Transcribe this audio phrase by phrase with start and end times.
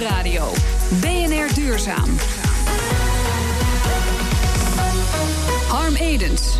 [0.00, 0.52] Nieuwsradio.
[1.00, 2.16] BNR Duurzaam.
[5.68, 6.58] Harm Edens.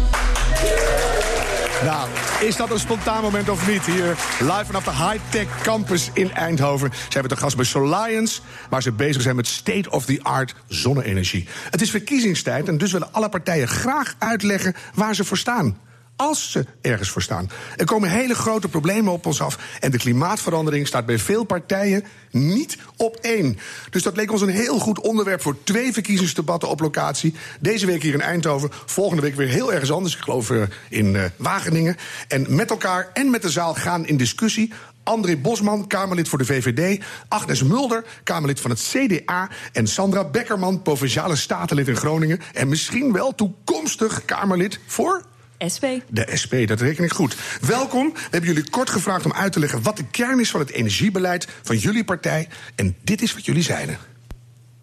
[1.85, 2.09] Nou,
[2.41, 3.87] is dat een spontaan moment of niet?
[3.87, 6.91] Hier live vanaf de high-tech campus in Eindhoven.
[6.93, 8.41] Ze hebben de gast bij Soliance,
[8.71, 11.49] waar ze bezig zijn met state-of-the-art zonne-energie.
[11.71, 15.77] Het is verkiezingstijd en dus willen alle partijen graag uitleggen waar ze voor staan
[16.21, 17.51] als ze ergens voor staan.
[17.77, 19.59] Er komen hele grote problemen op ons af.
[19.81, 23.59] En de klimaatverandering staat bij veel partijen niet op één.
[23.91, 27.35] Dus dat leek ons een heel goed onderwerp voor twee verkiezingsdebatten op locatie.
[27.61, 28.71] Deze week hier in Eindhoven.
[28.87, 30.15] Volgende week weer heel ergens anders.
[30.15, 31.97] Ik geloof uh, in uh, Wageningen.
[32.29, 34.73] En met elkaar en met de zaal gaan in discussie.
[35.03, 37.05] André Bosman, Kamerlid voor de VVD.
[37.29, 39.49] Agnes Mulder, Kamerlid van het CDA.
[39.73, 42.41] En Sandra Beckerman, Provinciale Statenlid in Groningen.
[42.53, 45.29] En misschien wel toekomstig Kamerlid voor
[45.75, 45.85] SP.
[46.09, 47.37] De SP, dat reken ik goed.
[47.61, 48.13] Welkom.
[48.13, 50.71] We hebben jullie kort gevraagd om uit te leggen wat de kern is van het
[50.71, 52.49] energiebeleid van jullie partij.
[52.75, 53.99] En dit is wat jullie zeiden.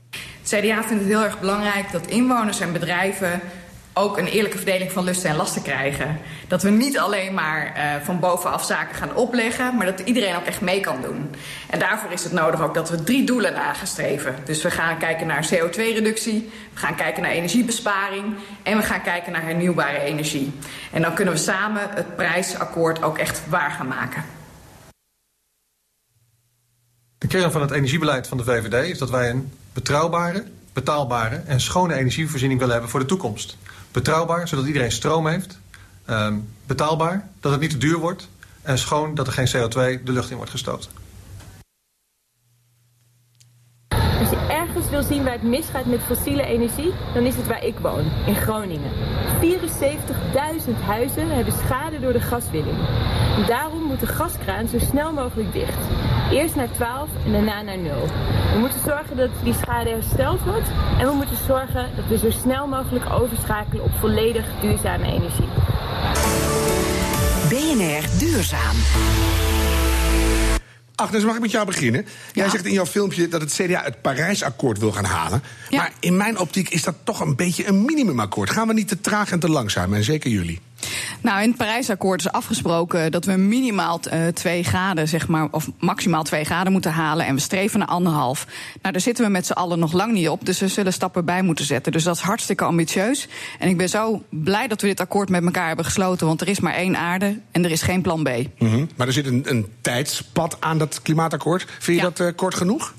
[0.09, 3.41] Het CDA vindt het heel erg belangrijk dat inwoners en bedrijven
[3.97, 6.19] ook een eerlijke verdeling van lusten en lasten krijgen.
[6.47, 10.45] Dat we niet alleen maar uh, van bovenaf zaken gaan opleggen, maar dat iedereen ook
[10.45, 11.35] echt mee kan doen.
[11.69, 14.35] En daarvoor is het nodig ook dat we drie doelen nagestreven.
[14.45, 19.31] Dus we gaan kijken naar CO2-reductie, we gaan kijken naar energiebesparing en we gaan kijken
[19.31, 20.53] naar hernieuwbare energie.
[20.91, 24.23] En dan kunnen we samen het prijsakkoord ook echt waar gaan maken.
[27.17, 30.43] De kern van het energiebeleid van de VVD is dat wij een betrouwbare,
[30.77, 33.57] betaalbare en schone energievoorziening willen hebben voor de toekomst.
[33.91, 35.59] Betrouwbaar, zodat iedereen stroom heeft.
[36.09, 38.29] Um, betaalbaar, dat het niet te duur wordt.
[38.61, 40.91] En schoon, dat er geen CO2 de lucht in wordt gestoten.
[43.89, 44.29] Als
[44.89, 48.35] wil zien waar het misgaat met fossiele energie, dan is het waar ik woon, in
[48.35, 48.91] Groningen.
[49.41, 52.77] 74.000 huizen hebben schade door de gaswinning.
[53.47, 55.77] Daarom moet de gaskraan zo snel mogelijk dicht.
[56.31, 57.91] Eerst naar 12 en daarna naar 0.
[58.53, 60.69] We moeten zorgen dat die schade hersteld wordt.
[60.99, 65.47] En we moeten zorgen dat we zo snel mogelijk overschakelen op volledig duurzame energie.
[67.49, 68.75] BNR Duurzaam.
[70.99, 72.05] Agnes, mag ik met jou beginnen?
[72.33, 72.51] Jij ja.
[72.51, 75.43] zegt in jouw filmpje dat het CDA het Parijsakkoord wil gaan halen.
[75.69, 75.77] Ja.
[75.77, 78.49] Maar in mijn optiek is dat toch een beetje een minimumakkoord.
[78.49, 80.61] Gaan we niet te traag en te langzaam, en zeker jullie?
[81.21, 85.69] Nou, in het Parijsakkoord is afgesproken dat we minimaal uh, twee graden, zeg maar, of
[85.79, 87.25] maximaal twee graden moeten halen.
[87.25, 88.45] En we streven naar anderhalf.
[88.81, 90.45] Nou, daar zitten we met z'n allen nog lang niet op.
[90.45, 91.91] Dus we zullen stappen bij moeten zetten.
[91.91, 93.27] Dus dat is hartstikke ambitieus.
[93.59, 96.27] En ik ben zo blij dat we dit akkoord met elkaar hebben gesloten.
[96.27, 98.29] Want er is maar één aarde en er is geen plan B.
[98.29, 98.89] Mm -hmm.
[98.95, 101.65] Maar er zit een, een tijdspad aan dat klimaatakkoord.
[101.79, 102.09] Vind je ja.
[102.09, 102.93] dat uh, kort genoeg?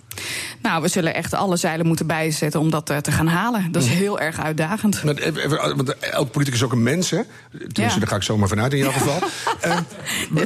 [0.63, 3.73] Nou, we zullen echt alle zeilen moeten bijzetten om dat uh, te gaan halen.
[3.73, 5.01] Dat is heel erg uitdagend.
[5.03, 7.21] Want elk politicus is ook een mens, hè?
[7.51, 7.99] Tenminste, ja.
[7.99, 9.19] daar ga ik zomaar vanuit in jouw geval.
[9.67, 9.79] uh,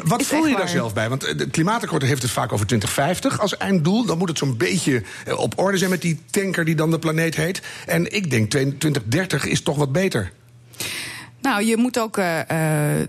[0.05, 1.09] wat voel je daar zelf bij?
[1.09, 4.05] Want het klimaatakkoord heeft het vaak over 2050 als einddoel.
[4.05, 5.03] Dan moet het zo'n beetje
[5.37, 7.63] op orde zijn met die tanker die dan de planeet heet.
[7.87, 10.33] En ik denk 2030 is toch wat beter.
[11.43, 12.39] Nou, je moet, ook, uh,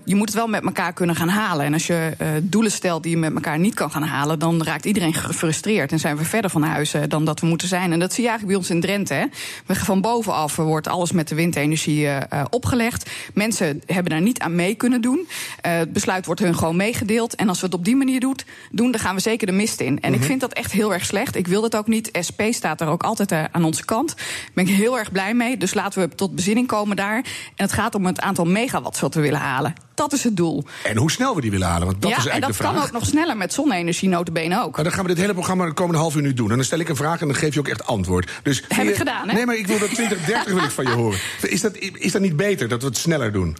[0.03, 1.65] je moet het wel met elkaar kunnen gaan halen.
[1.65, 4.63] En als je uh, doelen stelt die je met elkaar niet kan gaan halen, dan
[4.63, 5.91] raakt iedereen gefrustreerd.
[5.91, 7.91] En zijn we verder van huis dan dat we moeten zijn.
[7.91, 9.13] En dat zie je eigenlijk bij ons in Drenthe.
[9.13, 9.25] Hè.
[9.65, 12.07] We van bovenaf wordt alles met de windenergie
[12.49, 13.09] opgelegd.
[13.33, 15.27] Mensen hebben daar niet aan mee kunnen doen.
[15.61, 17.35] het besluit wordt hun gewoon meegedeeld.
[17.35, 19.79] En als we het op die manier doet, doen, dan gaan we zeker de mist
[19.79, 19.87] in.
[19.87, 20.13] En mm -hmm.
[20.13, 21.35] ik vind dat echt heel erg slecht.
[21.35, 22.09] Ik wil dat ook niet.
[22.27, 24.15] SP staat er ook altijd aan onze kant.
[24.15, 25.57] Daar ben ik heel erg blij mee.
[25.57, 27.17] Dus laten we tot bezinning komen daar.
[27.55, 29.73] En het gaat om het aantal megawatts wat we willen halen.
[29.95, 30.63] Dat is het doel.
[30.83, 32.73] En hoe snel we die willen halen, want dat ja, is eigenlijk de vraag.
[32.73, 34.75] en dat kan ook nog sneller met zonne-energie, notabene ook.
[34.75, 36.49] Maar dan gaan we dit hele programma de komende half uur nu doen.
[36.49, 38.31] En dan stel ik een vraag en dan geef je ook echt antwoord.
[38.43, 39.33] Dus Heb je, ik gedaan, hè?
[39.33, 41.19] Nee, maar ik wil dat 2030 wil ik van je horen.
[41.41, 43.57] Is dat, is dat niet beter, dat we het sneller doen?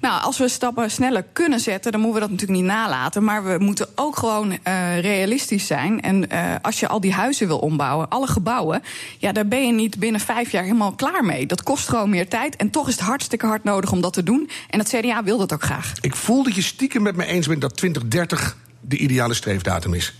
[0.00, 3.24] Nou, als we stappen sneller kunnen zetten, dan moeten we dat natuurlijk niet nalaten.
[3.24, 6.00] Maar we moeten ook gewoon uh, realistisch zijn.
[6.00, 8.82] En uh, als je al die huizen wil ombouwen, alle gebouwen,
[9.18, 11.46] ja, daar ben je niet binnen vijf jaar helemaal klaar mee.
[11.46, 12.56] Dat kost gewoon meer tijd.
[12.56, 14.50] En toch is het hartstikke hard nodig om dat te doen.
[14.68, 15.69] En het CDA wil dat ook graag.
[16.00, 20.14] Ik voel dat je stiekem met me eens bent dat 2030 de ideale streefdatum is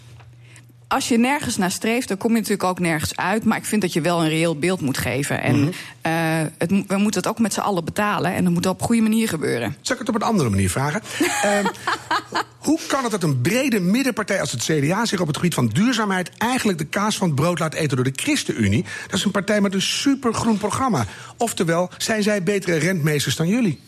[0.90, 3.44] als je nergens naar streeft, dan kom je natuurlijk ook nergens uit.
[3.44, 5.42] Maar ik vind dat je wel een reëel beeld moet geven.
[5.42, 5.62] En mm
[6.02, 6.12] -hmm.
[6.12, 8.34] uh, het, we moeten het ook met z'n allen betalen.
[8.34, 9.76] En dat moet op een goede manier gebeuren.
[9.80, 11.02] Zal ik het op een andere manier vragen?
[11.20, 11.58] uh,
[12.68, 15.66] hoe kan het dat een brede middenpartij als het CDA zich op het gebied van
[15.66, 18.84] duurzaamheid eigenlijk de kaas van het brood laat eten door de ChristenUnie?
[19.06, 21.06] Dat is een partij met een supergroen programma.
[21.36, 23.80] Oftewel, zijn zij betere rentmeesters dan jullie?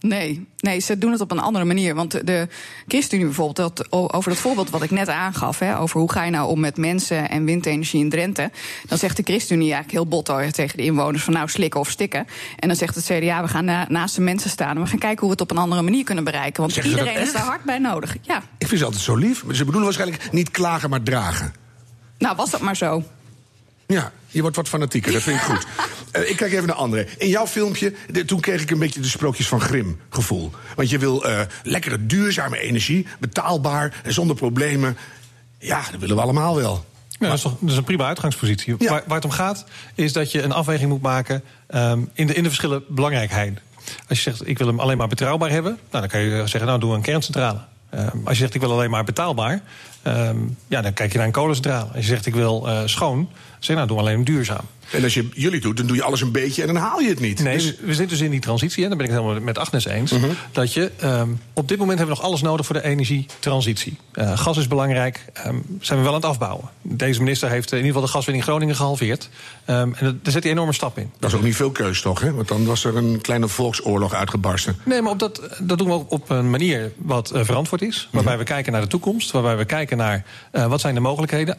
[0.00, 1.94] Nee, nee, ze doen het op een andere manier.
[1.94, 2.48] Want de
[2.86, 6.30] ChristenUnie bijvoorbeeld, dat, over dat voorbeeld wat ik net aangaf, hè, over hoe ga je
[6.30, 8.50] nou om met mensen en windenergie in Drenthe,
[8.86, 12.26] dan zegt de ChristenUnie eigenlijk heel bot tegen de inwoners van nou slikken of stikken.
[12.58, 14.98] En dan zegt het CDA, we gaan na, naast de mensen staan en we gaan
[14.98, 16.62] kijken hoe we het op een andere manier kunnen bereiken.
[16.62, 18.16] Want iedereen is daar hard bij nodig.
[18.22, 18.42] Ja.
[18.58, 19.38] Ik vind ze altijd zo lief.
[19.38, 21.54] Ze bedoelen waarschijnlijk niet klagen, maar dragen.
[22.18, 23.02] Nou, was dat maar zo.
[23.86, 25.66] Ja, je wordt wat fanatieker, dat vind ik goed.
[26.12, 27.06] Uh, ik kijk even naar André.
[27.18, 30.50] In jouw filmpje, de, toen kreeg ik een beetje de sprookjes van Grim gevoel.
[30.76, 34.96] Want je wil uh, lekkere, duurzame energie, betaalbaar en zonder problemen.
[35.58, 36.84] Ja, dat willen we allemaal wel.
[37.08, 38.74] Ja, dat, is toch, dat is een prima uitgangspositie.
[38.78, 38.90] Ja.
[38.90, 39.64] Waar, waar, het om gaat,
[39.94, 43.58] is dat je een afweging moet maken um, in, de, in de verschillen belangrijkheid.
[44.08, 46.66] Als je zegt, ik wil hem alleen maar betrouwbaar hebben, nou, dan kan je zeggen,
[46.66, 47.58] nou, doe een kerncentrale.
[47.94, 49.62] Uh, als je zegt, ik wil alleen maar betaalbaar,
[50.06, 51.88] um, ja, dan kijk je naar een kolencentrale.
[51.94, 53.28] Als je zegt, ik wil uh, schoon,
[53.58, 54.64] zeg nou, doe alleen duurzaam.
[54.90, 57.08] En als je jullie doet, dan doe je alles een beetje en dan haal je
[57.08, 57.42] het niet.
[57.42, 57.74] Nee, dus...
[57.80, 60.12] we zitten dus in die transitie, en daar ben ik het helemaal met Agnes eens.
[60.12, 60.30] Uh -huh.
[60.52, 63.96] Dat je, um, op dit moment hebben we nog alles nodig voor de energietransitie.
[64.14, 66.68] Uh, gas is belangrijk, um, zijn we wel aan het afbouwen.
[66.82, 69.28] Deze minister heeft in ieder geval de gaswinning in Groningen gehalveerd.
[69.66, 71.10] Um, en daar zet hij enorme stap in.
[71.18, 72.32] Dat is ook niet veel keus toch, hè?
[72.32, 74.76] Want dan was er een kleine volksoorlog uitgebarsten.
[74.84, 78.08] Nee, maar op dat, dat doen we op een manier wat verantwoord is.
[78.12, 78.48] Waarbij uh -huh.
[78.48, 81.54] we kijken naar de toekomst, waarbij we kijken naar uh, wat zijn de mogelijkheden.
[81.54, 81.58] 98%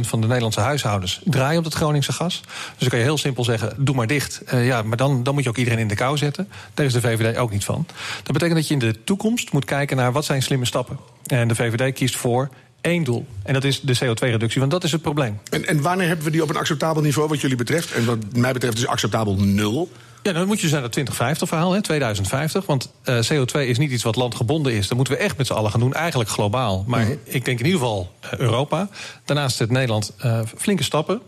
[0.00, 2.40] van de Nederlandse huishoudens draaien op het Groningse gas.
[2.40, 4.42] Dus dan kan je heel simpel zeggen, doe maar dicht.
[4.54, 6.48] Uh, ja, maar dan, dan moet je ook iedereen in de kou zetten.
[6.74, 7.86] Daar is de VVD ook niet van.
[8.22, 10.98] Dat betekent dat je in de toekomst moet kijken naar wat zijn slimme stappen.
[11.26, 12.48] En de VVD kiest voor
[12.80, 13.26] één doel.
[13.42, 15.38] En dat is de CO2-reductie, want dat is het probleem.
[15.50, 17.92] En, en wanneer hebben we die op een acceptabel niveau wat jullie betreft?
[17.92, 19.90] En wat mij betreft is acceptabel nul.
[20.24, 22.66] Ja, dan moet je dus naar dat 2050-verhaal, hè, 2050.
[22.66, 24.88] Want uh, CO2 is niet iets wat landgebonden is.
[24.88, 26.84] Dat moeten we echt met z'n allen gaan doen, eigenlijk globaal.
[26.86, 27.18] Maar mm -hmm.
[27.24, 28.88] ik denk in ieder geval uh, Europa.
[29.24, 31.20] Daarnaast zet Nederland uh, flinke stappen.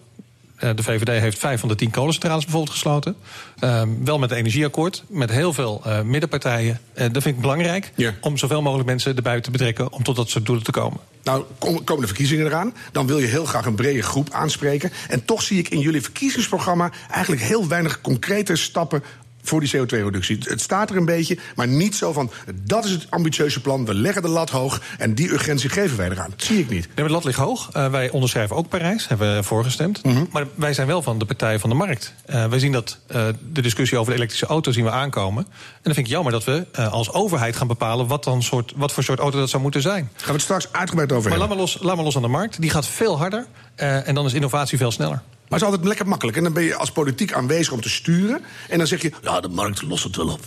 [0.61, 3.17] Uh, de VVD heeft vijf van de tien kolencentrales bijvoorbeeld gesloten.
[3.61, 6.81] Uh, wel met een energieakkoord, met heel veel uh, middenpartijen.
[6.95, 9.93] Uh, dat vind ik belangrijk, om zoveel mogelijk mensen erbij te betrekken...
[9.93, 11.01] om tot dat soort doelen te komen.
[11.23, 12.75] Nou, komen de verkiezingen eraan.
[12.93, 14.93] Dan wil je heel graag een brede groep aanspreken.
[15.09, 16.91] En toch zie ik in jullie verkiezingsprogramma...
[17.11, 19.03] eigenlijk heel weinig concrete stappen
[19.49, 20.39] voor die CO2-reductie.
[20.41, 22.31] Het staat er een beetje, maar niet zo van...
[22.55, 24.81] dat is het ambitieuze plan, we leggen de lat hoog...
[24.99, 26.31] en die urgentie geven wij eraan.
[26.31, 26.89] Dat zie ik niet.
[26.95, 27.71] Nee, de lat ligt hoog.
[27.77, 30.05] Uh, wij onderschrijven ook Parijs, hebben we voorgestemd.
[30.05, 30.29] Mm -hmm.
[30.31, 32.15] Maar wij zijn wel van de partij van de markt.
[32.31, 35.45] Uh, wij zien dat uh, de discussie over de elektrische auto zien we aankomen.
[35.45, 38.07] En dan vind ik jammer dat we als overheid gaan bepalen...
[38.07, 40.11] Wat, dan soort, wat voor soort auto dat zou moeten zijn.
[40.17, 41.57] Gaan we het straks uitgebreid over maar hebben.
[41.57, 42.61] Maar laat maar, los, laat maar los aan de markt.
[42.61, 43.47] Die gaat veel harder
[43.77, 45.23] en dan is innovatie veel sneller.
[45.49, 46.37] Maar het is altijd lekker makkelijk.
[46.37, 48.41] En dan ben je als politiek aanwezig om te sturen.
[48.69, 50.41] En dan zeg je, ja, de markt lost het wel op.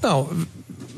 [0.00, 0.26] Nou,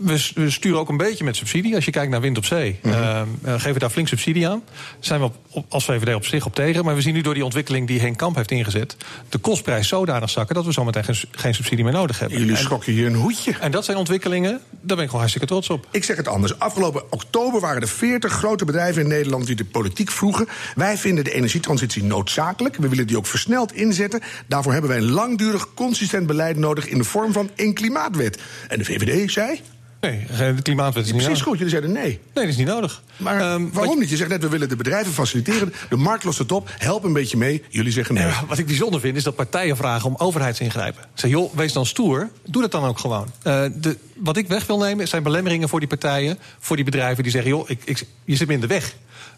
[0.01, 1.75] we, we, sturen ook een beetje met subsidie.
[1.75, 3.01] Als je kijkt naar wind op zee, mm -hmm.
[3.45, 4.63] uh, geven we daar flink subsidie aan.
[4.67, 6.85] Daar zijn we op, op, als VVD op zich op tegen.
[6.85, 8.97] Maar we zien nu door die ontwikkeling die Henk Kamp heeft ingezet...
[9.29, 12.39] de kostprijs zodanig zakken dat we zometeen geen, geen subsidie meer nodig hebben.
[12.39, 13.57] Jullie schrokken hier een hoedje.
[13.61, 15.87] En dat zijn ontwikkelingen, daar ben ik gewoon hartstikke trots op.
[15.91, 16.59] Ik zeg het anders.
[16.59, 19.47] Afgelopen oktober waren er 40 grote bedrijven in Nederland...
[19.47, 20.49] die de politiek vroegen.
[20.75, 22.77] Wij vinden de energietransitie noodzakelijk.
[22.77, 24.21] We willen die ook versneld inzetten.
[24.47, 26.89] Daarvoor hebben wij een langdurig, consistent beleid nodig...
[26.89, 28.41] in de vorm van een klimaatwet.
[28.69, 29.61] En de VVD zei...
[30.01, 31.43] Nee, de klimaatwet is niet Precies nodig.
[31.43, 32.05] goed, jullie zeiden nee.
[32.05, 33.03] Nee, dat is niet nodig.
[33.17, 34.11] Maar um, waarom niet?
[34.11, 35.73] Je zegt net, we willen de bedrijven faciliteren.
[35.89, 37.63] De markt lost het op, help een beetje mee.
[37.69, 38.27] Jullie zeggen nee.
[38.27, 41.05] Ja, wat ik bijzonder vind, is dat partijen vragen om overheidsingrijpen.
[41.15, 43.27] Zeg, joh, wees dan stoer, doe dat dan ook gewoon.
[43.45, 46.39] Uh, de, wat ik weg wil nemen, zijn belemmeringen voor die partijen...
[46.59, 48.95] voor die bedrijven die zeggen, joh, ik, ik, je zit me in de weg.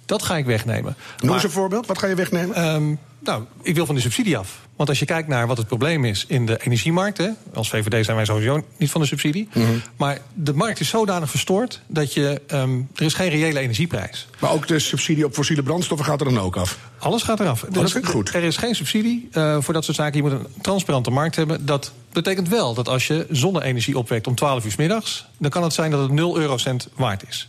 [0.06, 0.96] Dat ga ik wegnemen.
[1.20, 2.74] Noem eens een voorbeeld, wat ga je wegnemen?
[2.74, 4.60] Um, nou, ik wil van de subsidie af.
[4.76, 7.18] Want als je kijkt naar wat het probleem is in de energiemarkt...
[7.18, 9.48] Hè, als VVD zijn wij sowieso niet van de subsidie...
[9.52, 9.82] Mm -hmm.
[9.96, 12.40] maar de markt is zodanig verstoord dat je...
[12.52, 14.26] Um, er is geen reële energieprijs.
[14.38, 16.78] Maar ook de subsidie op fossiele brandstoffen gaat er dan ook af?
[16.98, 17.62] Alles gaat eraf.
[17.62, 18.34] Oh, dat ik goed.
[18.34, 20.16] Er is geen subsidie uh, voor dat soort zaken.
[20.16, 21.66] Je moet een transparante markt hebben.
[21.66, 25.26] Dat betekent wel dat als je zonne-energie opwekt om 12 uur s middags...
[25.38, 27.48] dan kan het zijn dat het 0 eurocent waard is.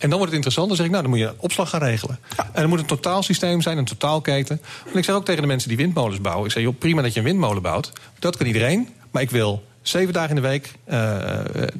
[0.00, 0.68] En dan wordt het interessant.
[0.68, 2.18] Dan zeg ik, nou, dan moet je opslag gaan regelen.
[2.36, 2.44] Ja.
[2.44, 4.60] En dan moet een totaalsysteem zijn, een totaalketen.
[4.92, 6.46] En ik zeg ook tegen de mensen die windmolens bouwen...
[6.46, 7.92] ik zeg, joh, prima dat je een windmolen bouwt.
[8.18, 8.88] Dat kan iedereen.
[9.10, 10.96] Maar ik wil zeven dagen in de week, uh,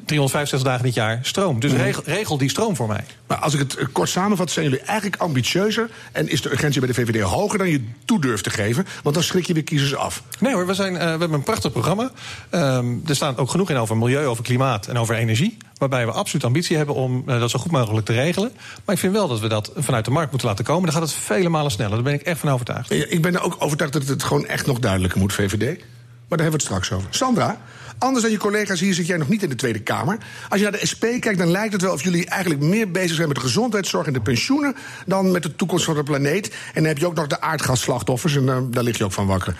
[0.05, 1.59] 365 dagen in het jaar stroom.
[1.59, 3.03] Dus regel, regel, die stroom voor mij.
[3.27, 5.89] Maar als ik het kort samenvat, zijn jullie eigenlijk ambitieuzer...
[6.11, 8.85] en is de urgentie bij de VVD hoger dan je toe durft te geven?
[9.03, 10.23] Want dan schrik je weer kiezers af.
[10.39, 12.11] Nee hoor, we, zijn, uh, we hebben een prachtig programma.
[12.51, 15.57] Um, er staat ook genoeg in over milieu, over klimaat en over energie.
[15.81, 18.51] Waarbij we absoluut ambitie hebben om uh, dat zo goed mogelijk te regelen.
[18.85, 20.83] Maar ik vind wel dat we dat vanuit de markt moeten laten komen.
[20.83, 21.93] Dan gaat het vele malen sneller.
[21.93, 22.91] Daar ben ik echt van overtuigd.
[22.91, 25.59] Ik ben ook overtuigd dat het gewoon echt nog duidelijker moet, VVD.
[25.59, 27.07] Maar daar hebben we het straks over.
[27.09, 27.61] Sandra,
[27.97, 30.17] anders dan je collega's hier zit jij nog niet in de Tweede Kamer.
[30.49, 33.15] Als je naar de SP kijkt, dan lijkt het wel of jullie eigenlijk meer bezig
[33.15, 36.49] zijn met de gezondheidszorg en de pensioenen dan met de toekomst van de planeet.
[36.49, 39.27] En dan heb je ook nog de aardgasslachtoffers en uh, daar lig je ook van
[39.27, 39.57] wakker.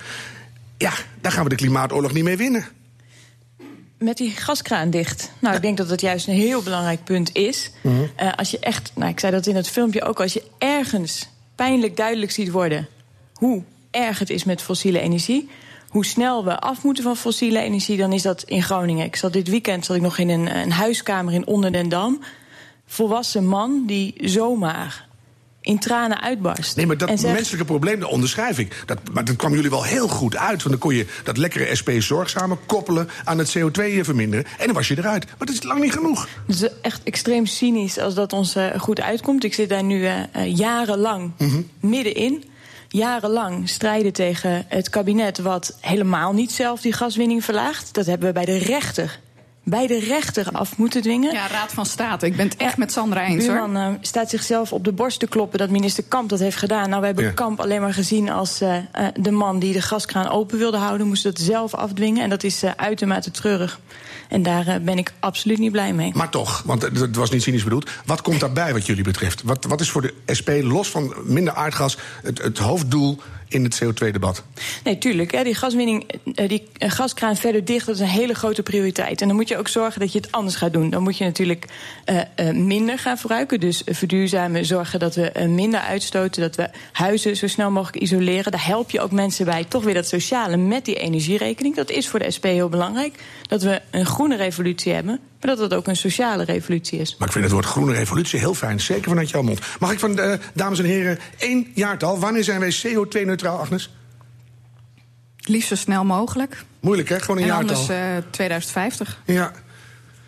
[0.77, 2.65] Ja, daar gaan we de klimaatoorlog niet mee winnen.
[4.03, 5.31] Met die gaskraan dicht.
[5.39, 7.71] Nou, ik denk dat dat juist een heel belangrijk punt is.
[7.81, 8.11] Mm -hmm.
[8.21, 11.27] uh, als je echt, nou, ik zei dat in het filmpje ook, als je ergens
[11.55, 12.87] pijnlijk duidelijk ziet worden
[13.33, 15.49] hoe erg het is met fossiele energie
[15.91, 19.05] hoe snel we af moeten van fossiele energie, dan is dat in Groningen.
[19.05, 22.19] Ik zat dit weekend zat ik nog in een, een huiskamer in Onderdendam.
[22.85, 25.07] Volwassen man die zomaar
[25.61, 26.75] in tranen uitbarst.
[26.75, 28.83] Nee, maar dat zegt- menselijke probleem, dat onderschrijf ik.
[28.85, 30.57] Dat, maar dat kwam jullie wel heel goed uit.
[30.63, 34.45] Want dan kon je dat lekkere SP zorgzamer koppelen aan het CO2 verminderen.
[34.57, 35.25] En dan was je eruit.
[35.25, 36.27] Maar dat is lang niet genoeg.
[36.47, 39.43] Het is echt extreem cynisch als dat ons eh, goed uitkomt.
[39.43, 41.31] Ik zit daar nu eh, eh, jarenlang
[41.79, 42.43] middenin.
[42.87, 47.93] Jarenlang strijden tegen het kabinet wat helemaal niet zelf die gaswinning verlaagt.
[47.93, 49.19] Dat hebben we bij de rechter,
[49.63, 51.33] bij de rechter af moeten dwingen.
[51.33, 52.25] Ja, Raad van State.
[52.25, 53.55] Ik ben het echt met Sandra eens hoor.
[53.55, 56.89] Buurman eh, staat zichzelf op de borst te kloppen dat minister Kamp dat heeft gedaan.
[56.89, 57.31] Nou, we hebben Ja.
[57.31, 61.07] Kamp alleen maar gezien als eh, eh, de man die de gaskraan open wilde houden.
[61.07, 62.23] Moest dat zelf afdwingen.
[62.23, 63.79] En dat is eh, uitermate treurig.
[64.31, 66.11] En daar eh, ben ik absoluut niet blij mee.
[66.13, 67.89] Maar toch, want het was niet cynisch bedoeld.
[68.05, 69.41] Wat komt daarbij wat jullie betreft?
[69.43, 73.83] Wat, wat is voor de SP, los van minder aardgas, het, het hoofddoel in het
[73.83, 74.43] CO2-debat?
[74.83, 75.31] Nee, tuurlijk.
[75.31, 79.21] Hè, die gaswinning, eh, die eh, gaskraan verder dicht, dat is een hele grote prioriteit.
[79.21, 80.89] En dan moet je ook zorgen dat je het anders gaat doen.
[80.89, 81.65] Dan moet je natuurlijk
[82.53, 83.59] minder gaan verbruiken.
[83.59, 88.51] Dus verduurzamen, zorgen dat we minder uitstoten, dat we huizen zo snel mogelijk isoleren.
[88.51, 89.63] Daar help je ook mensen bij.
[89.63, 91.75] Toch weer dat sociale met die energierekening.
[91.75, 93.23] Dat is voor de SP heel belangrijk.
[93.47, 97.15] Dat we een groene revolutie hebben, maar dat het ook een sociale revolutie is.
[97.17, 98.79] Maar ik vind het woord groene revolutie heel fijn.
[98.79, 99.59] Zeker vanuit jouw mond.
[99.79, 102.19] Mag ik van de dames en heren één jaartal?
[102.19, 103.93] Wanneer zijn wij CO2-neutraal, Agnes?
[105.37, 106.63] Liefst zo snel mogelijk.
[106.79, 107.19] Moeilijk, hè?
[107.19, 107.75] Gewoon een En jaartal.
[107.75, 109.21] anders eh 2050.
[109.25, 109.51] Ja.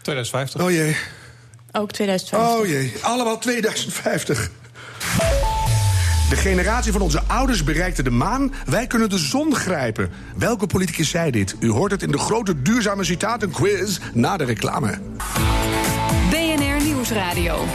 [0.01, 0.61] 2050.
[0.61, 0.95] Oh jee.
[1.71, 2.59] Ook 2050.
[2.59, 2.93] Oh jee.
[3.01, 4.49] Allemaal 2050.
[6.33, 8.53] De generatie van onze ouders bereikte de maan.
[8.65, 10.11] Wij kunnen de zon grijpen.
[10.35, 11.55] Welke politicus zei dit?
[11.59, 14.99] U hoort het in de grote duurzame citatenquiz na de reclame.
[16.29, 17.65] BNR Nieuwsradio.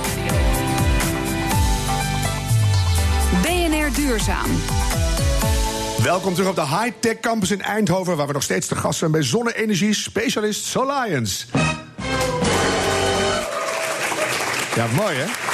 [3.43, 4.51] BNR Duurzaam.
[6.03, 8.17] Welkom terug op de High-Tech Campus in Eindhoven...
[8.17, 11.47] waar we nog steeds te gast zijn bij zonne-energie-specialist Soliance.
[14.75, 15.48] Ja, mooi hè?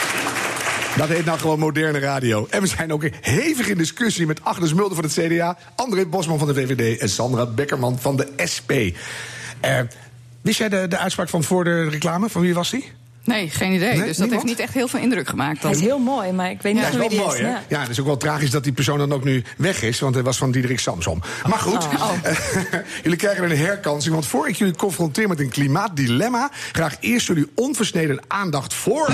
[0.97, 2.47] Dat heet nou gewoon moderne radio.
[2.51, 5.57] En we zijn ook hevig in discussie met Agnes Mulder van het CDA...
[5.77, 8.71] André Bosman van de VVD en Sandra Bekkerman van de SP.
[9.61, 9.79] Eh,
[10.41, 12.29] wist jij de, de uitspraak van voor de reclame?
[12.29, 12.93] Van wie was die?
[13.25, 13.89] Nee, geen idee.
[13.97, 14.31] Nee, dus dat niemand?
[14.33, 15.63] heeft niet echt heel veel indruk gemaakt.
[15.63, 15.71] Dan.
[15.71, 17.41] Hij is heel mooi, maar ik weet niet Ja, dat wie is die wel mooi,
[17.41, 17.47] is.
[17.47, 17.53] hè?
[17.53, 17.63] Ja.
[17.69, 20.15] Ja, het is ook wel tragisch dat die persoon dan ook nu weg is, want
[20.15, 21.21] hij was van Diederik Samsom.
[21.49, 21.89] Maar goed,
[22.23, 22.35] eh,
[23.03, 27.51] jullie krijgen een herkansing, want voor ik jullie confronteer met een klimaatdilemma, graag eerst jullie
[27.55, 29.11] onversneden aandacht voor.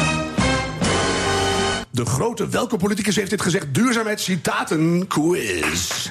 [2.01, 3.75] De grote welke politicus heeft dit gezegd?
[3.75, 6.11] Duurzaamheid citaten quiz.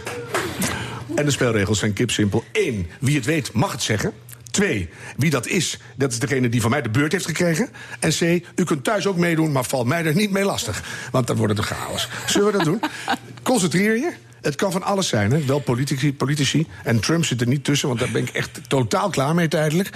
[1.16, 2.44] En de spelregels zijn kipsimpel.
[2.52, 2.88] 1.
[3.00, 4.14] Wie het weet mag het zeggen.
[4.52, 4.90] 2.
[5.18, 7.70] Wie dat is, dat is degene die van mij de beurt heeft gekregen.
[8.00, 8.22] En C.
[8.56, 10.84] U kunt thuis ook meedoen, maar val mij er niet mee lastig.
[11.12, 12.08] Want dan wordt het een chaos.
[12.26, 12.80] Zullen we dat doen?
[13.44, 14.12] Concentreer je.
[14.42, 15.46] Het kan van alles zijn, hè?
[15.46, 16.68] wel politici, politici.
[16.84, 19.90] En Trump zit er niet tussen, want daar ben ik echt totaal klaar mee tijdelijk.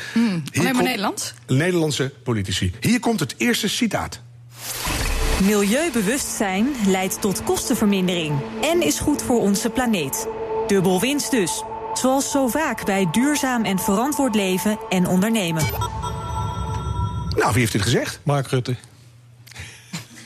[0.54, 1.34] Alleen maar Nederlands?
[1.48, 2.74] Nederlandse politici.
[2.80, 4.22] Hier komt het eerste citaat.
[5.44, 10.28] Milieubewustzijn leidt tot kostenvermindering en is goed voor onze planeet.
[10.68, 11.64] Dubbel winst dus.
[11.94, 15.64] Zoals zo vaak bij duurzaam en verantwoord leven en ondernemen.
[17.36, 18.20] Nou, wie heeft dit gezegd?
[18.24, 18.76] Mark Rutte.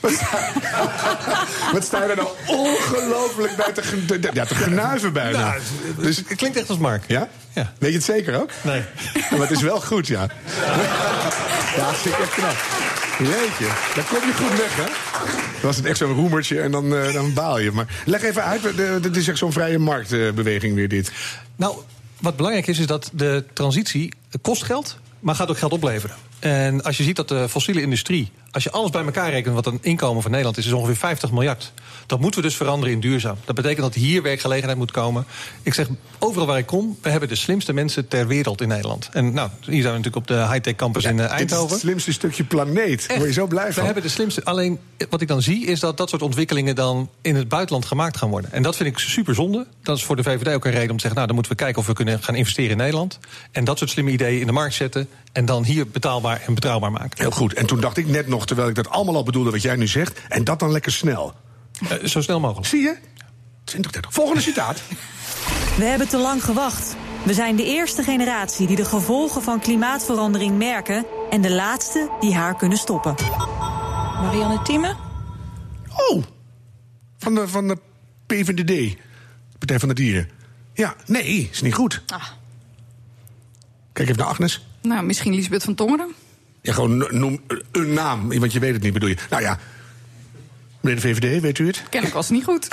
[1.72, 5.38] Wat sta je er nou ongelooflijk bij te, ja, te genuiven bijna.
[5.38, 5.60] Nou,
[5.96, 7.04] dus, Het klinkt echt als Mark.
[7.06, 7.28] ja?
[7.52, 7.72] Ja.
[7.78, 8.50] Weet je het zeker ook?
[8.62, 8.82] Nee.
[9.30, 10.26] Maar het is wel goed, ja.
[11.76, 12.56] Ja, dat vind ik echt knap.
[13.18, 14.84] Jeetje, daar kom je goed weg, hè?
[15.52, 17.72] Dan was echt zo'n roemertje en dan, eh, dan baal je.
[17.72, 18.62] Maar leg even uit,
[19.02, 21.12] dit is echt zo'n vrije marktbeweging weer dit.
[21.56, 21.76] Nou,
[22.20, 26.16] wat belangrijk is, is dat de transitie kost geld, maar gaat ook geld opleveren.
[26.38, 29.66] En als je ziet dat de fossiele industrie, als je alles bij elkaar rekent, wat
[29.66, 31.72] een inkomen van Nederland is, is ongeveer 50 miljard.
[32.06, 33.36] Dat moeten we dus veranderen in duurzaam.
[33.44, 35.24] Dat betekent dat hier werkgelegenheid moet komen.
[35.62, 39.08] Ik zeg, overal waar ik kom, we hebben de slimste mensen ter wereld in Nederland.
[39.12, 41.70] En nou, hier zijn we natuurlijk op de high-tech campus in eh, Dit is Eindhoven.
[41.70, 43.06] het slimste stukje planeet.
[43.06, 43.16] Echt.
[43.16, 43.74] word je zo blij van.
[43.74, 44.44] We hebben de slimste.
[44.44, 44.78] Alleen
[45.10, 48.30] wat ik dan zie is dat dat soort ontwikkelingen dan in het buitenland gemaakt gaan
[48.30, 48.52] worden.
[48.52, 49.66] En dat vind ik super zonde.
[49.82, 51.58] Dat is voor de VVD ook een reden om te zeggen: nou, dan moeten we
[51.58, 53.18] kijken of we kunnen gaan investeren in Nederland.
[53.52, 55.07] En dat soort slimme ideeën in de markt zetten.
[55.32, 57.10] En dan hier betaalbaar en betrouwbaar maken.
[57.14, 57.54] Heel goed.
[57.54, 59.86] En toen dacht ik net nog, terwijl ik dat allemaal al bedoelde wat jij nu
[59.86, 60.20] zegt...
[60.28, 61.34] en dat dan lekker snel.
[61.88, 62.66] Eh, zo snel mogelijk.
[62.66, 62.96] Zie je?
[63.64, 64.12] 20, 30.
[64.12, 64.82] Volgende citaat.
[65.76, 66.96] We hebben te lang gewacht.
[67.22, 72.34] We zijn de eerste generatie die de gevolgen van klimaatverandering merken en de laatste die
[72.34, 73.14] haar kunnen stoppen.
[74.22, 74.96] Marianne Thieme?
[75.96, 76.22] Oh,
[77.18, 77.78] van de, van de
[78.26, 78.96] PVDD.
[79.58, 80.28] Partij van de Dieren.
[80.72, 82.02] Ja, nee, is niet goed.
[82.06, 82.24] Ah.
[83.92, 84.67] Kijk even naar Agnes.
[84.82, 86.12] Nou, misschien Lisbeth van Tongeren.
[86.60, 87.40] Ja, gewoon no- noem
[87.72, 89.16] een naam, want je weet het niet, bedoel je.
[89.30, 89.58] Nou ja,
[90.80, 91.82] Meneer de VVD, weet u het?
[91.82, 92.68] Kennelijk was het niet goed.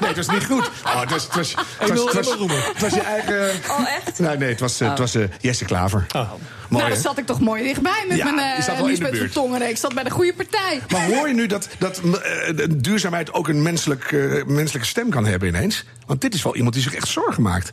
[0.00, 0.70] Nee, het was niet goed.
[0.84, 3.50] Oh, het, was, het, was, het, was, het, was, het was je eigen...
[3.70, 4.18] Oh, echt?
[4.18, 6.06] Nee, nee het was, eh, het was eh, Jesse Klaver.
[6.12, 6.28] Mooi,
[6.68, 9.22] nou, dan zat ik toch mooi dichtbij met Ja, mijn je zat uh, Lisbeth buurt.
[9.22, 9.68] Vertongen.
[9.68, 10.80] Ik zat bij de goede partij.
[10.88, 15.26] Maar hoor je nu dat, dat eh, duurzaamheid ook een menselijk, eh, menselijke stem kan
[15.26, 15.84] hebben ineens?
[16.06, 17.72] Want dit is wel iemand die zich echt zorgen maakt.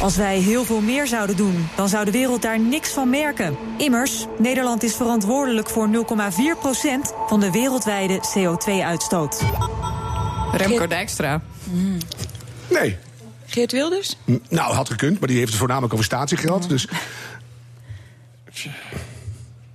[0.00, 3.56] Als wij heel veel meer zouden doen, dan zou de wereld daar niks van merken.
[3.78, 9.42] Immers, Nederland is verantwoordelijk voor 0,4% van de wereldwijde CO2-uitstoot.
[10.52, 11.40] Remco Dijkstra.
[12.70, 12.96] Nee.
[13.46, 14.16] Geert Wilders?
[14.30, 16.68] N- Nou, had gekund, maar die heeft het voornamelijk over statiegeld.
[16.68, 16.88] Dus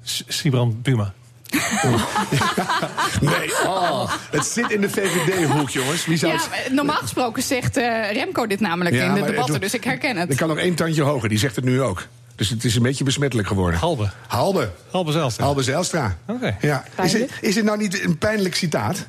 [0.04, 1.14] S- Sibrand Buma.
[3.22, 6.06] nee, oh, het zit in de VVD-hoek, jongens.
[6.06, 6.74] Wie zou Ja, het...
[6.74, 9.84] normaal gesproken zegt eh, Remco dit namelijk Ja, in de maar debatten, het- dus ik
[9.84, 10.29] herken het.
[10.29, 12.08] Er kan nog één tandje hoger, die zegt het nu ook.
[12.36, 13.79] Dus het is een beetje besmettelijk geworden.
[13.79, 14.10] Halbe.
[14.27, 14.72] Halbe.
[14.91, 15.44] Halbe Zijlstra.
[15.44, 16.18] Halbe Zijlstra.
[16.27, 16.56] Oké.
[16.62, 16.84] Ja.
[17.03, 19.08] Is, het, is het nou niet een pijnlijk citaat?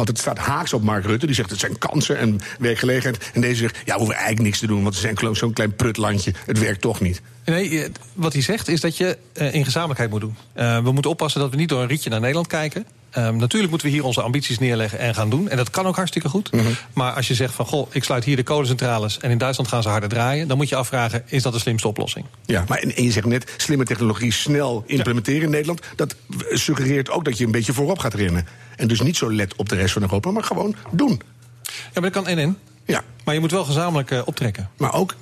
[0.00, 1.26] Want het staat haaks op Mark Rutte.
[1.26, 3.30] Die zegt het zijn kansen en werkgelegenheid.
[3.34, 4.82] En deze zegt, ja, we hoeven eigenlijk niks te doen...
[4.82, 6.32] want we zijn zo'n klein prutlandje.
[6.46, 7.22] Het werkt toch niet.
[7.44, 10.36] Nee, eh, wat hij zegt is dat je eh, in gezamenlijkheid moet doen.
[10.52, 12.86] Eh, we moeten oppassen dat we niet door een rietje naar Nederland kijken.
[13.10, 15.48] Ehm, natuurlijk moeten we hier onze ambities neerleggen en gaan doen.
[15.48, 16.50] En dat kan ook hartstikke goed.
[16.92, 19.18] Maar als je zegt van, goh, ik sluit hier de kolencentrales...
[19.18, 20.48] en in Duitsland gaan ze harder draaien...
[20.48, 22.26] dan moet je afvragen, is dat de slimste oplossing?
[22.46, 25.80] Ja, maar en, en je zegt net, slimme technologie snel implementeren in Nederland.
[25.96, 26.16] Dat
[26.50, 28.46] suggereert ook dat je een beetje voorop gaat rennen.
[28.76, 31.20] En dus niet zo let op de rest van Europa, maar gewoon doen.
[31.62, 32.58] Ja, maar dat kan en en.
[32.84, 34.70] Ja, Maar je moet wel gezamenlijk eh, optrekken.
[34.76, 35.14] maar ook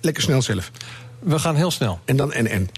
[0.00, 0.70] lekker snel zelf.
[1.18, 2.00] We gaan heel snel.
[2.04, 2.68] En dan en en.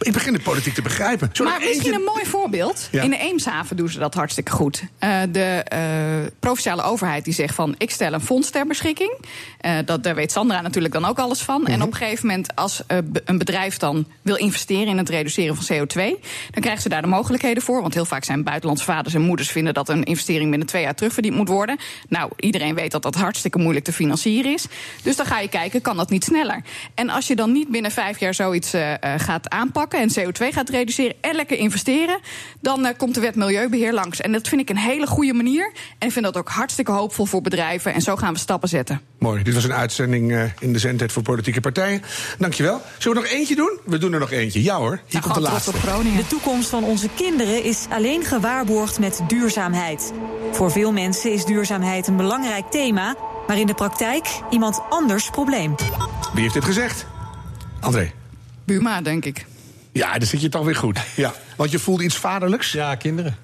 [0.00, 1.30] Ik begin de politiek te begrijpen.
[1.44, 2.88] Maar misschien een mooi voorbeeld.
[2.90, 3.02] Ja.
[3.02, 4.82] In de Eemshaven doen ze dat hartstikke goed.
[4.98, 5.80] Eh, de eh,
[6.38, 7.74] provinciale overheid die zegt van...
[7.78, 9.18] ik stel een fonds ter beschikking.
[9.60, 11.60] Eh, dat, daar weet Sandra natuurlijk dan ook alles van.
[11.60, 11.70] Mhm.
[11.70, 12.82] En op een gegeven moment als
[13.24, 14.86] een bedrijf dan wil investeren...
[14.86, 15.94] in het reduceren van CO2,
[16.50, 17.80] dan krijgen ze daar de mogelijkheden voor.
[17.80, 19.50] Want heel vaak zijn buitenlandse vaders en moeders...
[19.50, 21.78] vinden dat een investering binnen twee jaar terugverdiend moet worden.
[22.08, 24.66] Nou, iedereen weet dat dat hartstikke moeilijk te financieren is.
[25.02, 26.62] Dus dan ga je kijken, kan dat niet sneller?
[26.94, 28.72] En als je dan niet binnen vijf jaar zoiets
[29.16, 29.89] gaat aanpakken...
[29.98, 32.18] en CO2 gaat reduceren en lekker investeren...
[32.60, 34.20] dan eh, komt de wet Milieubeheer langs.
[34.20, 35.72] En dat vind ik een hele goede manier.
[35.98, 37.94] En ik vind dat ook hartstikke hoopvol voor bedrijven.
[37.94, 39.00] En zo gaan we stappen zetten.
[39.18, 42.02] Mooi, dit was een uitzending eh, in de zendtijd voor politieke partijen.
[42.38, 42.80] Dankjewel.
[42.98, 43.78] Zullen we nog eentje doen?
[43.84, 44.62] We doen er nog eentje.
[44.62, 45.72] Ja hoor, hier Nou, komt de laatste.
[46.16, 50.12] De toekomst van onze kinderen is alleen gewaarborgd met duurzaamheid.
[50.52, 55.74] Voor veel mensen is duurzaamheid een belangrijk thema, maar in de praktijk iemand anders probleem.
[56.32, 57.06] Wie heeft dit gezegd?
[57.80, 58.12] André.
[58.64, 59.46] Buma, denk ik.
[59.92, 60.98] Ja, dan zit je toch weer goed.
[61.16, 62.72] Ja, want je voelt iets vaderlijks.
[62.72, 63.36] Ja, kinderen.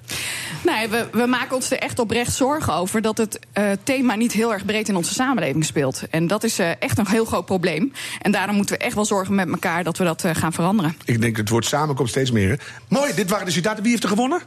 [0.65, 4.31] Nee, we, we maken ons er echt oprecht zorgen over dat het eh, thema niet
[4.31, 6.01] heel erg breed in onze samenleving speelt.
[6.09, 7.93] En dat is eh, echt een heel groot probleem.
[8.21, 10.95] En daarom moeten we echt wel zorgen met elkaar dat we dat eh, gaan veranderen.
[11.05, 12.49] Ik denk het woord samen komt steeds meer.
[12.49, 12.55] hè.
[12.87, 13.81] Mooi, dit waren de citaten.
[13.81, 14.41] Wie heeft er gewonnen?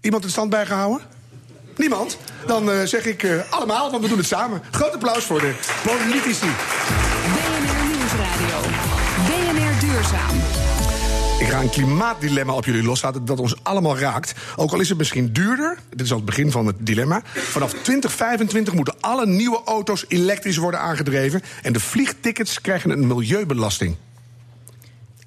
[0.00, 1.00] Iemand het stand bijgehouden?
[1.76, 2.18] Niemand?
[2.46, 4.62] Dan eh, zeg ik eh, allemaal, want we doen het samen.
[4.70, 6.46] Groot applaus voor de politici.
[9.98, 10.36] Duurzaam.
[11.38, 14.34] Ik ga een klimaatdilemma op jullie loslaten dat ons allemaal raakt.
[14.56, 17.22] Ook al is het misschien duurder, dit is al het begin van het dilemma.
[17.24, 21.42] Vanaf 2025 moeten alle nieuwe auto's elektrisch worden aangedreven.
[21.62, 23.96] En de vliegtickets krijgen een milieubelasting.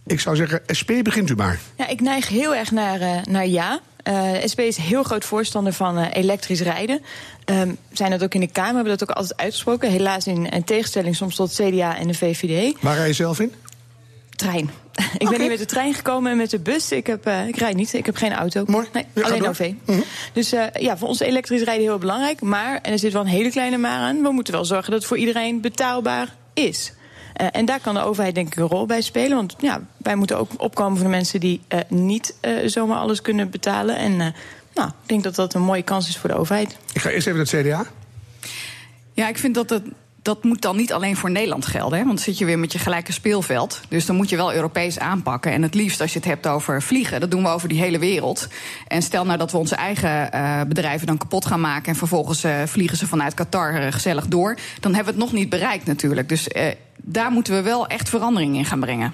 [0.06, 1.60] Ik zou zeggen, SP, begint u maar.
[1.76, 3.80] Ja, ik neig heel erg naar, eh, naar ja.
[4.04, 7.02] Eh SP is heel groot voorstander van eh, elektrisch rijden.
[7.46, 9.92] Ehm zijn dat ook in de Kamer, hebben dat ook altijd uitgesproken.
[9.92, 12.76] Helaas in, in tegenstelling soms tot CDA en de VVD.
[12.82, 13.54] Waar rij je zelf in?
[14.42, 14.70] Trein.
[15.18, 16.92] ik ben niet met de trein gekomen en met de bus.
[16.92, 18.64] Ik, heb, eh, ik rijd niet, ik heb geen auto.
[18.68, 18.88] Mooi.
[18.94, 19.48] Nee, alleen.
[19.48, 19.72] OV.
[19.86, 20.00] Mhm.
[20.34, 22.42] Dus eh, ja, voor ons elektrisch rijden heel belangrijk.
[22.42, 24.22] Maar, en er zit wel een hele kleine maar aan...
[24.22, 26.94] we moeten wel zorgen dat het voor iedereen betaalbaar is.
[27.34, 29.36] Eh, en daar kan de overheid denk ik een rol bij spelen.
[29.36, 33.22] Want ja, wij moeten ook opkomen voor de mensen die eh, niet eh, zomaar alles
[33.22, 33.96] kunnen betalen.
[33.96, 34.28] En eh,
[34.74, 36.78] nou, ik denk dat dat een mooie kans is voor de overheid.
[36.94, 37.86] Ik ga eerst even naar het CDA.
[39.14, 39.84] Ja, ik vind dat het.
[40.22, 41.98] Dat moet dan niet alleen voor Nederland gelden.
[41.98, 42.06] Hè?
[42.06, 43.82] Want dan zit je weer met je gelijke speelveld.
[43.88, 45.52] Dus dan moet je wel Europees aanpakken.
[45.52, 47.20] En het liefst als je het hebt over vliegen.
[47.20, 48.48] Dat doen we over die hele wereld.
[48.88, 51.92] En stel nou dat we onze eigen eh, bedrijven dan kapot gaan maken.
[51.92, 54.58] En vervolgens eh, vliegen ze vanuit Qatar eh, gezellig door.
[54.80, 56.30] Dan hebben we het nog niet bereikt natuurlijk.
[56.30, 56.48] Dus
[56.96, 59.12] daar moeten we wel echt verandering in gaan brengen.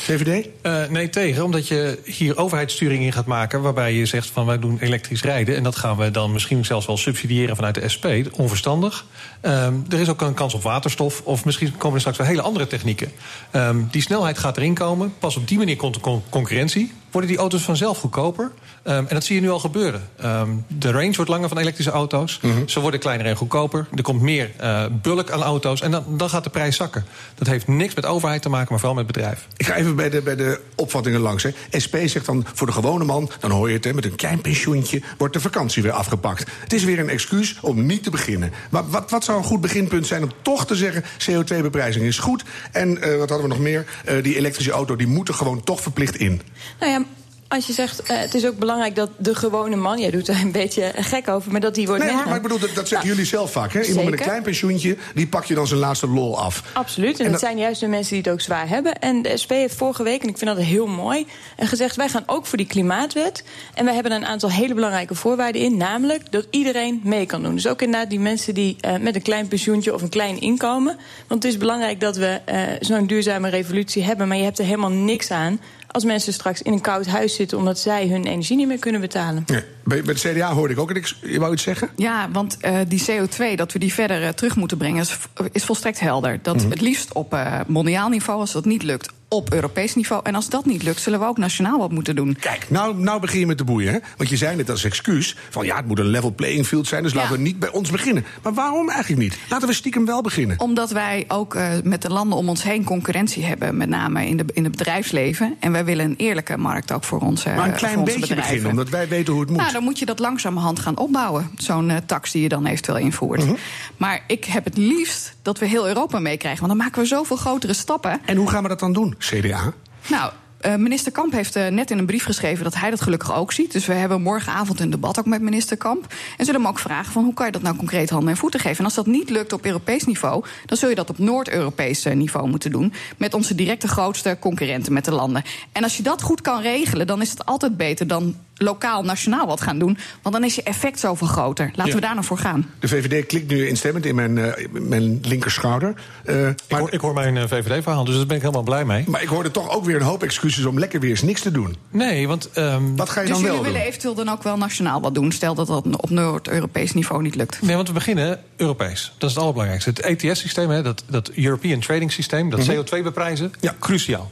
[0.00, 0.48] VVD?
[0.62, 1.44] Eh, nee, tegen.
[1.44, 3.62] Omdat je hier overheidssturing in gaat maken...
[3.62, 5.56] waarbij je zegt van wij doen elektrisch rijden...
[5.56, 8.06] en dat gaan we dan misschien zelfs wel subsidiëren vanuit de SP.
[8.32, 9.06] Onverstandig.
[9.40, 11.20] Ehm, er is ook een kans op waterstof.
[11.24, 13.12] Of misschien komen er straks wel hele andere technieken.
[13.50, 15.14] Ehm, die snelheid gaat erin komen.
[15.18, 16.92] Pas op die manier komt de con- concurrentie.
[17.16, 18.52] Worden die auto's vanzelf goedkoper.
[18.82, 20.08] Ehm, en dat zie je nu al gebeuren.
[20.16, 22.38] Ehm, de range wordt langer van elektrische auto's.
[22.42, 22.66] Mhm.
[22.66, 23.86] Ze worden kleiner en goedkoper.
[23.94, 25.80] Er komt meer eh, bulk aan auto's.
[25.80, 27.04] En dan, dan gaat de prijs zakken.
[27.34, 29.46] Dat heeft niks met overheid te maken, maar vooral met bedrijf.
[29.56, 31.42] Ik ga even bij de, bij de opvattingen langs.
[31.42, 31.50] Hè.
[31.84, 34.40] SP zegt dan voor de gewone man, dan hoor je het, hè, met een klein
[34.40, 36.50] pensioentje wordt de vakantie weer afgepakt.
[36.60, 38.52] Het is weer een excuus om niet te beginnen.
[38.70, 42.44] Maar wat, wat zou een goed beginpunt zijn om toch te zeggen: CO2-beprijzing is goed.
[42.72, 43.86] En eh, wat hadden we nog meer?
[44.04, 46.40] Eh, die elektrische auto die moet er gewoon toch verplicht in.
[46.80, 47.05] Nou ja,
[47.48, 49.98] als je zegt, eh, het is ook belangrijk dat de gewone man...
[49.98, 52.58] jij doet er een beetje gek over, maar dat die wordt Nee, maar, ik bedoel,
[52.58, 53.72] dat, dat zeggen Nou, jullie zelf vaak.
[53.72, 53.82] Hè?
[53.82, 56.62] Iemand met een klein pensioentje, die pak je dan zijn laatste lol af.
[56.72, 58.98] Absoluut, en, En dat dat- zijn juist de mensen die het ook zwaar hebben.
[58.98, 61.26] En de SP heeft vorige week, en ik vind dat heel mooi...
[61.56, 63.44] en gezegd, wij gaan ook voor die klimaatwet.
[63.74, 65.76] En wij hebben een aantal hele belangrijke voorwaarden in.
[65.76, 67.54] Namelijk dat iedereen mee kan doen.
[67.54, 70.96] Dus ook inderdaad die mensen die eh, met een klein pensioentje of een klein inkomen.
[71.26, 74.28] Want het is belangrijk dat we eh, zo'n duurzame revolutie hebben...
[74.28, 77.58] maar je hebt er helemaal niks aan als mensen straks in een koud huis zitten...
[77.58, 79.44] omdat zij hun energie niet meer kunnen betalen.
[79.86, 81.18] Bij, bij het CDA hoorde ik ook niks.
[81.22, 81.88] Je wou iets zeggen?
[81.96, 85.16] Ja, want eh, die CO2, dat we die verder eh, terug moeten brengen, is,
[85.52, 86.38] is volstrekt helder.
[86.42, 86.70] Dat Mhm.
[86.70, 90.20] het liefst op eh, mondiaal niveau, als dat niet lukt, op Europees niveau.
[90.24, 92.36] En als dat niet lukt, zullen we ook nationaal wat moeten doen.
[92.40, 93.92] Kijk, nou, nou begin je met de boeien.
[93.92, 93.98] Hè?
[94.16, 97.02] Want je zei net als excuus van ja, het moet een level playing field zijn,
[97.02, 97.18] dus Ja.
[97.18, 98.24] laten we niet bij ons beginnen.
[98.42, 99.38] Maar waarom eigenlijk niet?
[99.48, 100.60] Laten we stiekem wel beginnen.
[100.60, 104.44] Omdat wij ook met de landen om ons heen concurrentie hebben, met name in, de,
[104.52, 105.56] in het bedrijfsleven.
[105.60, 108.88] En wij willen een eerlijke markt ook voor onze, Maar een klein beetje beginnen, omdat
[108.88, 109.60] wij weten hoe het moet.
[109.60, 111.50] Nou, dan moet je dat langzamerhand gaan opbouwen.
[111.56, 113.44] Zo'n eh, tax die je dan eventueel invoert.
[113.44, 113.54] Mhm.
[113.96, 116.60] Maar ik heb het liefst dat we heel Europa meekrijgen.
[116.60, 118.20] Want dan maken we zoveel grotere stappen.
[118.24, 119.72] En hoe gaan we dat dan doen, CDA?
[120.06, 123.34] Nou, eh, minister Kamp heeft eh, net in een brief geschreven dat hij dat gelukkig
[123.34, 123.72] ook ziet.
[123.72, 126.14] Dus we hebben morgenavond een debat ook met minister Kamp.
[126.36, 128.60] En zullen hem ook vragen van hoe kan je dat nou concreet handen en voeten
[128.60, 128.78] geven.
[128.78, 132.48] En als dat niet lukt op Europees niveau, dan zul je dat op Noord-Europees niveau
[132.48, 132.92] moeten doen.
[133.16, 135.42] Met onze directe grootste concurrenten met de landen.
[135.72, 139.46] En als je dat goed kan regelen, dan is het altijd beter dan lokaal, nationaal
[139.46, 139.98] wat gaan doen.
[140.22, 141.66] Want dan is je effect zoveel groter.
[141.74, 141.94] Laten Ja.
[141.94, 142.66] we daar nou voor gaan.
[142.80, 145.94] De VVD klikt nu instemmend in mijn, eh, mijn linkerschouder.
[146.24, 148.84] Eh, Ik maar, hoor, ik hoor mijn eh, VVD-verhaal, dus daar ben ik helemaal blij
[148.84, 149.04] mee.
[149.08, 151.50] maar ik hoorde toch ook weer een hoop excuses om lekker weer eens niks te
[151.50, 151.76] doen.
[151.90, 153.72] Nee, want ehm, Wat ga je Dus dan jullie wel doen?
[153.72, 155.32] willen eventueel dan ook wel nationaal wat doen.
[155.32, 157.62] Stel dat dat op Noord-Europees niveau niet lukt.
[157.62, 159.12] Nee, want we beginnen Europees.
[159.18, 159.90] Dat is het allerbelangrijkste.
[159.90, 163.74] Het ETS-systeem, hè, dat, dat European Trading Systeem, dat CO2 beprijzen, Ja.
[163.80, 164.30] cruciaal.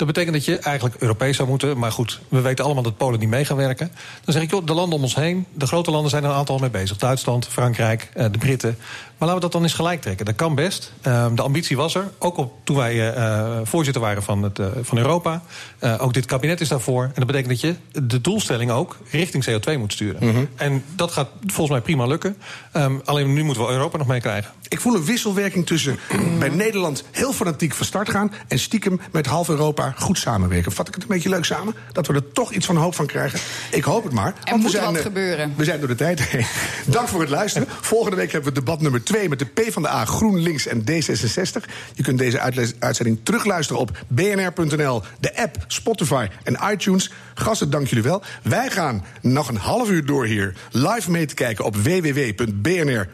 [0.00, 1.78] Dat betekent dat je eigenlijk Europees zou moeten.
[1.78, 3.90] Maar goed, we weten allemaal dat Polen niet mee gaan werken.
[4.24, 6.36] Dan zeg ik, joh, de landen om ons heen, de grote landen zijn er een
[6.36, 6.96] aantal al mee bezig.
[6.96, 8.78] Duitsland, Frankrijk, eh, de Britten.
[9.20, 10.26] Maar laten we dat dan eens gelijk trekken.
[10.26, 10.92] Dat kan best.
[11.00, 12.10] Ehm, de ambitie was er.
[12.18, 15.42] Ook op, toen wij eh, voorzitter waren van, het, eh, van Europa.
[15.78, 17.02] Eh, ook dit kabinet is daarvoor.
[17.02, 17.74] En dat betekent dat je
[18.06, 20.48] de doelstelling ook richting CO2 moet sturen.
[20.56, 22.36] En dat gaat volgens mij prima lukken.
[22.72, 24.52] Ehm, alleen nu moeten we Europa nog mee krijgen.
[24.68, 25.98] Ik voel een wisselwerking tussen
[26.38, 28.32] bij Nederland heel fanatiek van start gaan...
[28.48, 30.72] en stiekem met half Europa goed samenwerken.
[30.72, 31.74] Vat ik het een beetje leuk samen?
[31.92, 33.40] Dat we er toch iets van hoop van krijgen?
[33.70, 34.34] Ik hoop het maar.
[34.44, 35.54] want moet we zijn, wat gebeuren.
[35.56, 36.46] We zijn door de tijd heen.
[36.86, 37.68] Dank voor het luisteren.
[37.80, 41.64] Volgende week hebben we debat nummer 2 met de PvdA, GroenLinks en D66.
[41.94, 42.40] Je kunt deze
[42.78, 47.12] uitzending terugluisteren op bnr.nl, de app, Spotify en iTunes.
[47.34, 48.22] Gasten, dank jullie wel.
[48.42, 53.08] Wij gaan nog een half uur door hier live mee te kijken op www.bnr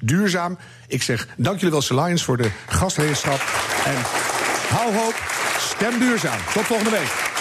[0.00, 0.58] duurzaam.
[0.86, 3.40] Ik zeg dank jullie wel, Salians, voor de gastheerschap.
[3.84, 3.96] En
[4.68, 5.14] hou hoop,
[5.58, 6.38] stem duurzaam.
[6.52, 7.33] Tot volgende week.